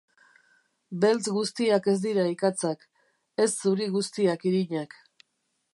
Beltz 1.03 1.33
guztiak 1.35 1.89
ez 1.93 1.95
dira 2.07 2.25
ikatzak, 2.31 2.89
ez 3.45 3.49
zuri 3.53 3.91
guztiak 3.99 4.49
irinak. 4.53 4.99